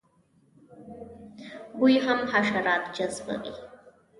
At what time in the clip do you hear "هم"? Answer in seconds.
2.05-2.17